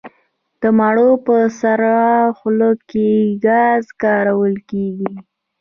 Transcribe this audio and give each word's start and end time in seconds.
د 0.61 0.63
مڼو 0.77 1.09
په 1.25 1.35
سړه 1.61 1.95
خونه 2.37 2.69
کې 2.89 3.09
ګاز 3.45 3.83
کارول 4.03 4.55
کیږي؟ 4.69 5.11